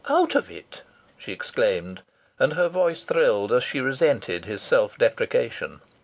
[0.09, 0.81] "Out of it?"
[1.15, 2.01] she exclaimed,
[2.39, 5.79] and her voice thrilled as she resented his self depreciation.